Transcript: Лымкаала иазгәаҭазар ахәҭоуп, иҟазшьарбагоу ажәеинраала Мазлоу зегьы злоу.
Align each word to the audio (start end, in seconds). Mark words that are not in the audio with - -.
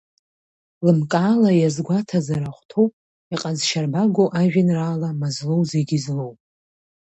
Лымкаала 0.85 1.51
иазгәаҭазар 1.55 2.43
ахәҭоуп, 2.49 2.91
иҟазшьарбагоу 3.33 4.29
ажәеинраала 4.39 5.09
Мазлоу 5.19 5.61
зегьы 5.71 5.97
злоу. 6.03 6.33